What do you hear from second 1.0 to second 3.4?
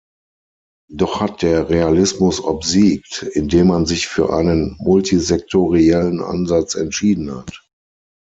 hat der Realismus obsiegt,